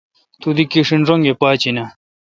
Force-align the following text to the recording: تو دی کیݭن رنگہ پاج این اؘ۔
تو 0.41 0.49
دی 0.55 0.63
کیݭن 0.71 1.01
رنگہ 1.09 1.33
پاج 1.41 1.59
این 1.67 1.77
اؘ۔ 1.81 1.85